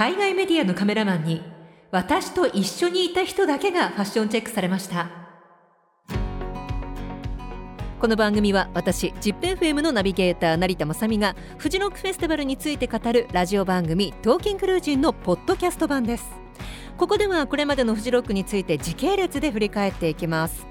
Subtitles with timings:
[0.00, 1.42] 海外メディアのカメラマンに
[1.90, 5.10] 私と一緒にいた人だけがファッションチェックされました。
[8.00, 16.24] この番組は私 ZIPFM のナビゲーター成田雅美がフジロックフェスティバルについて語るラジオ番組「トーキングルージン」のポッドキャスト版です。
[16.96, 20.66] ここではこれまでのフジロックについて時系列で振り返っていきます。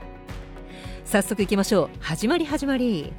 [1.06, 1.90] 早速いきましょう。
[2.00, 3.14] 始まり始まり。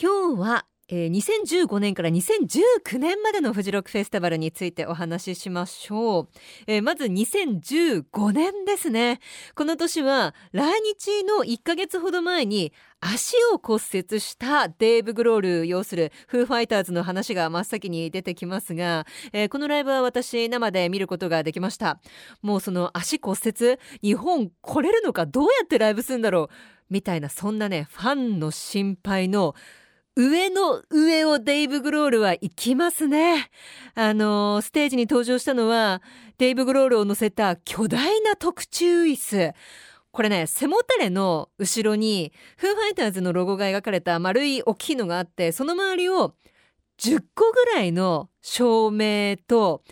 [0.00, 6.28] 今日はえー、2015年から2019年までのフジロックフェスティバルについてお話ししましょう、
[6.68, 9.18] えー、まず2015年ですね。
[9.56, 22.00] この年は来日の1ヶ月ほど前に足を骨折したデーブ・グロール要するフーファイターズの話が真っ先に出てきますが、えー、このライブは私生で見ることができました。
[22.42, 26.54] もうその足骨折日本来れるのかどうやってライブするんだろう
[26.90, 29.56] みたいなそんなねファンの心配の
[30.16, 33.50] 上の上をデイブ・グロールは行きますね。
[33.94, 36.00] あの、ステージに登場したのは、
[36.38, 39.52] デイブ・グロールを乗せた巨大な特注椅子。
[40.12, 46.34] これね、背もたれの後ろに、フーファイターズのロゴが描かれた丸い大きいのがあって、その周りを
[46.98, 49.82] 10個ぐらいの照明と、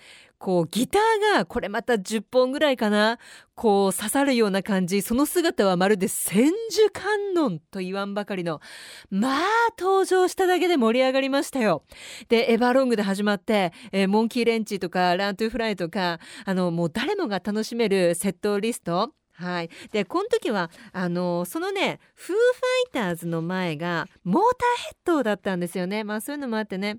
[0.44, 3.18] こうギターがこれまた10本ぐらいかな
[3.54, 8.60] こう刺さるような感じその姿はまるで千手観音と言わんばかりの
[9.08, 9.42] まあ
[9.78, 11.82] 登場しただけで盛り上がりましたよ
[12.28, 19.70] でエヴァロングで始まって、えー、モンキーレンチとかラントゥフライとかあのもう誰もが楽しめるセットリストはい。
[19.90, 26.04] で、この時は、あの、そのね、フーファイターズの前が、モーターヘッドだったんですよね。
[26.04, 26.98] まあそういうのもあってね。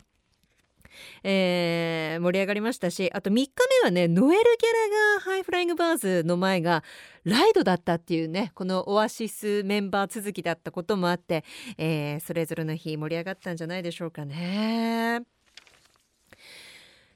[1.23, 3.49] えー、盛り上がりましたしあと3日
[3.81, 6.83] 目はねノエル・ギャラがハイフライングバーズの前が
[7.23, 11.43] ライドだったっていうねこのオアシスメンバー続きだったこともあって、
[11.77, 15.23] えー、それぞれの日盛り上がったんじゃないでしょうかね。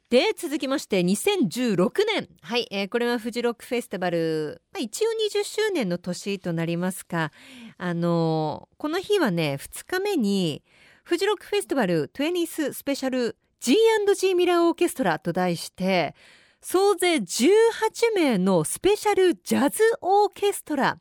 [0.09, 7.31] で続きまして2016年はい、えー、これはフジロックフェスティバル、まあ、一応20周年の年となりますが
[7.77, 10.63] あのー、この日はね2日目に
[11.03, 16.15] フジロックフェスティバル20ススペシャル G&G ミラーオーケストラと題して
[16.61, 17.61] 総勢18
[18.15, 20.97] 名のスペシャルジャズオーケストラ。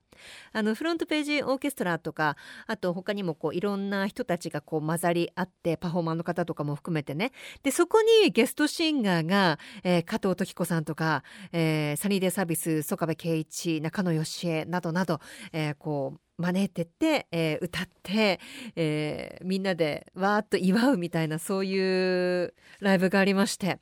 [0.52, 2.36] あのフロントページオーケストラとか
[2.66, 7.30] あと他にもこういろんな人たちがこう混ざり合ってパフォーマーの方とかも含めてね。
[7.62, 15.20] でそこにゲストシンガーが、えー、加藤時子さんとか、えー、サニーデイサービス曽我部圭一中野義恵などなど、
[15.52, 18.40] えー、こう招いてって、えー、歌って、
[18.76, 23.78] えー、みんなでわーっと祝うみたいなそういうライブがありまして。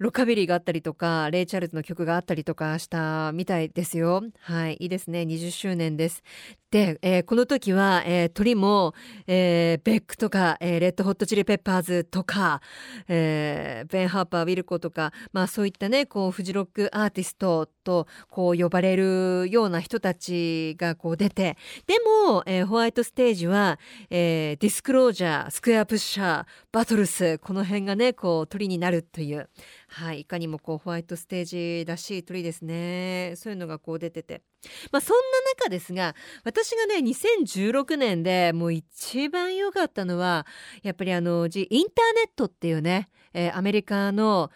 [0.00, 4.22] ロカビリーがあったりとかレイ・チャールズの曲があったりとかしたみたいですよ。
[4.40, 5.22] はいいいですね。
[5.22, 6.22] 20周年です。
[6.70, 8.94] で、えー、この時は、えー、トリも、
[9.26, 12.62] えー、ベックとか、えー、レッドホットチリペッパーズとか、
[13.08, 21.58] えー、ベン・ハーパー・ウィルコとか、まあそういったね、こう、フジロックアーティストと、こう、呼ばれるような人たちがこう出て、
[21.88, 21.94] で
[22.28, 29.48] も、えー、ホワイトステージは、えー、ディスクロージャー、スクエアプッシャー、バトルス、この辺がね、こう、鳥になるという、
[29.92, 33.34] はい、いかにもこう、ホワイトステージらしい鳥ですね。
[33.36, 34.42] そういうのがこう出てて。
[34.92, 35.22] まあそんな
[35.64, 36.14] 中ですが、
[36.44, 40.46] 私がね、2016年でもう一番良かったのは、
[40.84, 44.52] やっぱりあの、インターネットっていうね、えー、アメリカの、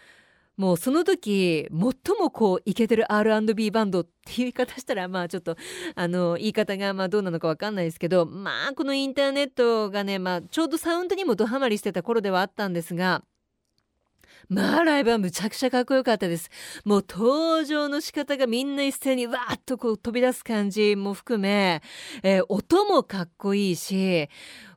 [0.56, 5.56] もうその時、最もこう、イケてる R&B バンドっていう言い方したら、まあちょっと、
[5.96, 13.24] あの、言い方がまあどうなのかわかんないですけど、まあこのインターネットがね、まあちょうどサウンドにもドハマりしてた頃ではあったんですが、
[14.48, 16.50] まあライブはむちゃくちゃかっこよかったです。
[16.84, 21.82] もう登場の仕方がみんな一斉にわーっとこう飛び出す感じも含め、
[22.22, 24.28] えー、音もかっこいいし、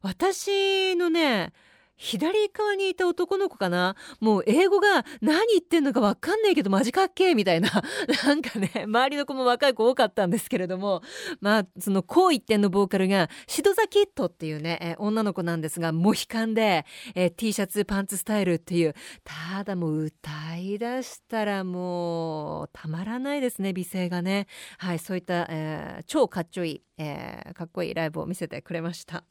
[0.01, 1.53] 私のね、
[1.97, 3.95] 左側にいた男の子かな？
[4.19, 7.69] もう英語が何言ってんのかわかんないけどマジかっけーみたいな。
[8.25, 11.01] なんかね、周りの子も若い子多かったんですけれども、
[11.41, 18.93] まあ、そのこう一点のボーカルが、シドザキットっていうね、え女の子なんですが、モヒカンで、え T シャツ、パンツスタイルっていう、
[19.23, 24.47] ただもう歌い出したらもう、たまらないですね、美声がね。
[24.77, 29.23] はい、そういった、えー、超かっちょいい、えー、かっこいいライブを見せてくれました。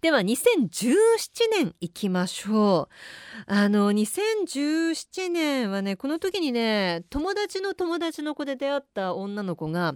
[0.00, 0.68] では2017
[1.52, 2.88] 年いきましょ
[3.46, 3.52] う。
[3.52, 9.94] あの2017年はねこの時にね友達の友達の子で出会った女の子が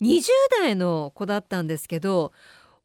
[0.00, 0.22] 20
[0.60, 2.32] 代の子だったんですけど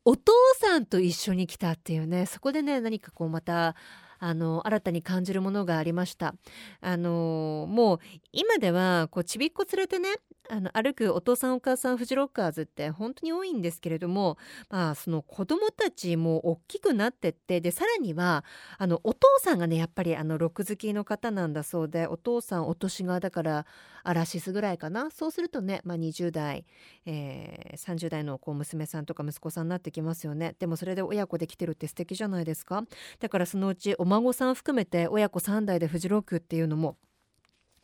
[0.04, 3.76] お父さんと一緒に来たっていうねそこでね何かこうまた
[4.20, 6.36] あの新たに感じるものがありました。
[6.82, 8.00] あのもう
[8.32, 10.16] 今ではこうちびっこ連れてね
[10.50, 14.38] あの歩くお父さんお母さんフジロッカーズって本当に多いんですけれども、
[14.70, 18.44] まあ、その子供たちも大きくなってってでさらには
[18.78, 23.66] あのお父さんがねやっぱりあのロック好きの方なんだそうでお父さんお年側だから
[24.04, 25.10] アラシスぐらいかな。
[25.10, 26.66] そうするとね、まあ、20代、
[27.06, 30.56] えー、30代のこう娘さんとか息子さんになってきますよね。
[30.60, 32.84] でもそれで親子できてるって素敵じゃないですか。
[33.20, 36.98] だからそのうちお孫さん含めて親子3代でフジロックっていうのも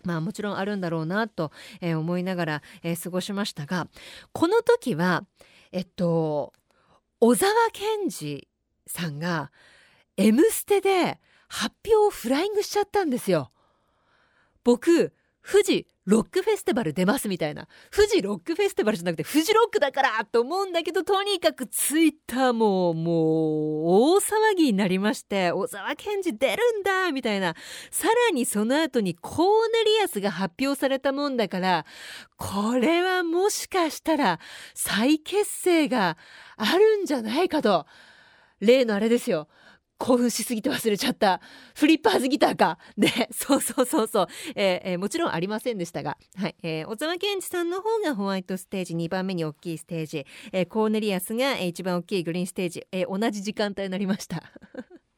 [0.04, 1.52] まあもちろんあるんだろうなと、
[1.82, 3.88] えー、思いながら、えー、過ごしましたが
[4.32, 5.26] この時は
[5.72, 6.54] えっと
[7.20, 8.48] 小沢健二
[8.88, 9.52] さんが
[10.18, 13.52] 「M ステ」で発表をフライングしちゃったんですよ。
[14.64, 15.14] 僕
[15.44, 17.68] 富士ロックフェスティバル出ますみたいな。
[17.96, 23.16] 富士ロックフェスティバルじゃなくて富士ロックだからと思うんだけどとにかくツイッターももう
[24.16, 27.56] 大騒ぎになりまして小沢健二出るんだみたいな。
[27.92, 31.86] さらにその後にコーネリアスが発表されたもんだから
[32.38, 34.40] これはもしかしたら
[34.74, 36.18] 再結成が
[36.58, 37.86] あるんじゃないかと。
[38.60, 39.48] 例のあれですよ。
[40.02, 41.42] 興奮しすぎて忘れちゃった
[41.76, 42.80] フリッパーズギターか。
[42.98, 46.56] ねそうそうそうそう、えーえー、もちろんありませんでしたが、はい。
[46.64, 54.42] えー、小沢健二さんの方がホワイトステージ2番目に大きいステージ、えー、コーネリアスが一番大きいグリーンステージ、えー、同じ時間帯になりました。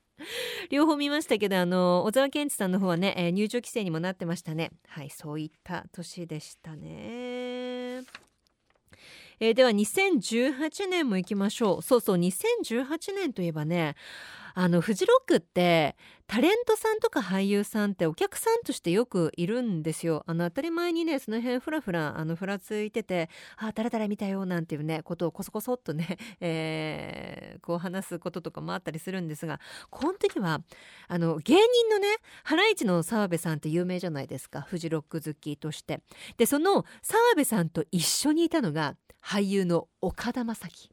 [0.69, 4.71] 両方見ましたけどあの小沢健二さんの方はね、えー、入場規制にもなってましたね。
[4.87, 8.03] はいそういった年でしたね。
[9.39, 11.81] えー、では2018年も行きましょう。
[11.81, 13.95] そうそう2018年といえばね
[14.53, 15.95] あのフジロックって
[16.27, 20.23] タレントさんとか俳優さんってお客さんとしてよくいるんですよ。
[20.25, 29.59] あの当たり前にねその辺ふらふらあのふらついてて「ああ誰々見たよ」なんていうねことをこそこそっとね、 えー、こう話すこととかもあったりするんですが
[29.89, 30.61] この時は
[31.07, 32.07] あの芸人のね
[32.43, 36.01] ハライチの澤部さんって有名じゃないですかフジロック好きとして。
[36.37, 40.92] でその澤部さんと一緒にいたのが俳優の岡田将生。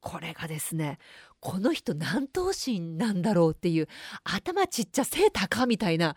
[0.00, 0.98] これがですね
[1.40, 3.88] この人何頭身なんだろうっていう
[4.24, 6.16] 頭ちっちゃ背高みたいな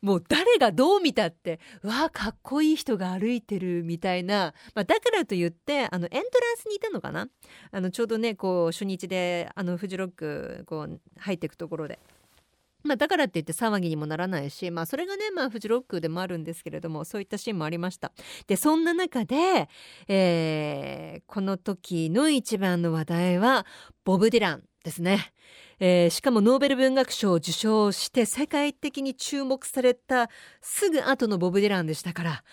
[0.00, 7.28] もう誰がどう見たってうわあかっこいい人が歩いてるみたいな、まあ、だからといってあのエントランスにいたのかな
[7.72, 11.98] あのちょうどねこう初日であのフジロックこう入っていくところで。
[12.84, 18.12] まあ、だからって言って騒ぎにもならないし、まあ、それがね、まあ、フジロックでもあるんですけれどもそういったシーンもありました。
[18.46, 19.68] でそんな中で、
[20.06, 23.66] えー、この時の一番の話題は
[24.04, 25.32] ボブ・ディランですね、
[25.80, 30.28] えー、しかもノーベル文学賞を受賞して世界的に注目された
[30.60, 32.44] すぐ後のボブ・ディランでしたから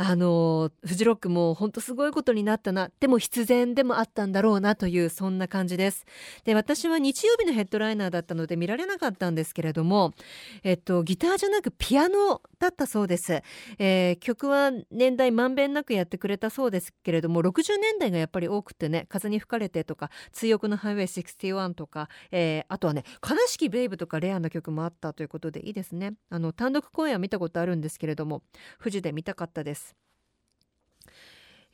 [0.00, 2.88] あのフジロックも本当すごいことになったな。
[3.00, 6.06] でも必然でもあったんだろうなというそんな感じです。
[6.44, 10.14] で私は日曜日のヘッドライナーだったので見られなかったんですけれども
[10.62, 13.42] えっとギターじゃなくピアノだったそうです、
[13.78, 26.14] えー、曲は年代まんべんなくやってくれたそうですけれども60年代がやっぱり多くてね風に吹かれてとか追憶のハイウェイ61とか、えー、あとはね悲しきベイブとかレアな曲もあったということでいいですね。
[26.30, 28.42] あの単独公演は見たことあるんですけれども
[28.78, 29.87] 富士で見たかったです。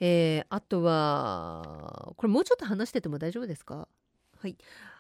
[0.00, 3.88] えー、あとはこれもうちょっと話してても大丈夫ですか？
[4.38, 4.56] はい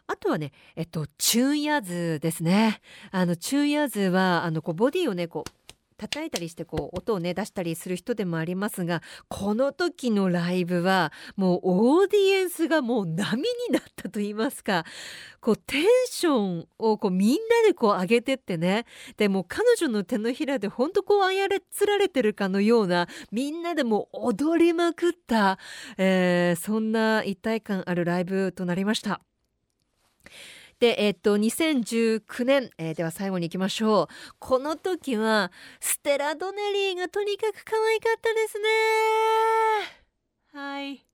[0.06, 2.82] あとはね、えっと、チューンヤズですね。
[3.10, 5.50] あの、チューンヤズは、あの、こう、ボディをね、こう、
[6.04, 14.84] 叩いたりしてこう音をね出したりする人でもありますがこの時のライブはもうオーディエンスがもう波になったと言いますか
[15.40, 17.36] こうテンションをこうみんな
[17.66, 18.84] でこう上げてってね
[19.16, 25.58] でも彼女の手のひらでほんとこうあやれつられてるかのようなみんなでも踊りまくった、
[25.96, 29.22] えー、そんな一体感あるライブとなりました。
[30.84, 34.08] で、えっと、2019年、えー、では最後に行きましょう。
[34.38, 35.50] この時は、
[35.80, 38.68] ステラ・ドネリーがとにかく可愛かったですね。
[40.52, 41.13] はい。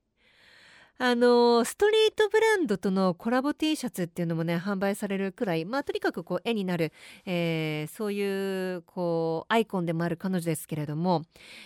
[1.03, 6.93] あのストリートブランドとのコラボ T シャツっていうのもね販売されるくらいまあとにかくこう絵になる、
[7.25, 11.23] えー、そういうこうアイコンでもある彼女ですけれども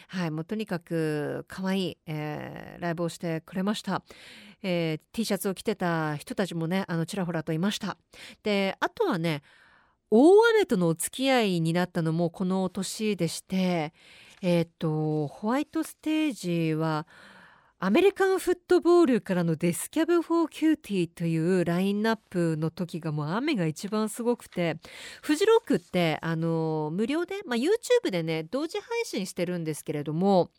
[0.07, 4.03] はいもうとにかく可愛い、えー、ライブをしてくれました、
[4.63, 7.97] えー、T シャツを着てた人たちもねあのちらほらといました。
[8.41, 9.41] であとはね
[10.11, 13.91] 大雨とのお付き合いになったのもこの年でして
[14.41, 17.05] えっ、とホワイトステージは
[17.85, 24.77] アメリカンフットボールからのデスキャブ・フォー・キューティーというラインナップの時がもう雨が一番すごくて
[25.21, 30.49] フジロックってあの無料で、まあ、YouTube でね同時配信してるんですけれども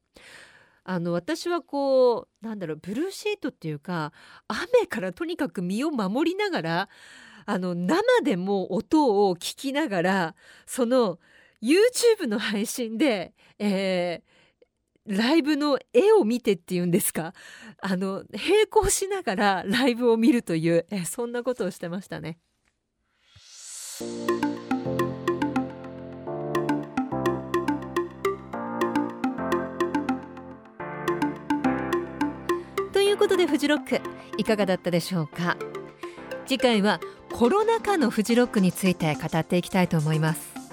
[0.85, 4.13] あの私はこうなんだろうブルーシートっていうか
[4.47, 6.89] 雨からとにかく身を守りながら
[7.45, 11.19] あの生でも音を聞きながらその
[11.61, 14.36] YouTube の配信で、えー
[15.07, 17.33] ライブの絵を見てっていうんですか？
[17.81, 22.39] あの並行しながらライブを見るというえそんなことをしてましたね。
[32.93, 34.01] ということでフジロック
[34.39, 35.57] いかがだったでしょうか？
[36.47, 37.01] 次回は
[37.33, 40.66] コロナ禍のフジロックについて語っていきたいと思います。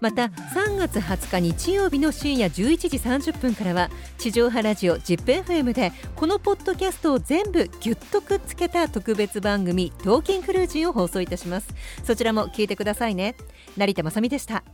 [0.00, 11.68] また3月20日日曜日の深夜11時30分からは地上波ラジオ ZIPFM でこのポッドキャストを全部ぎゅっとくっつけた特別番組「トーキンクルージン」を放送いたします。
[12.04, 13.36] そちらも聞いてくださいね。
[13.76, 14.64] 成田まさみでした。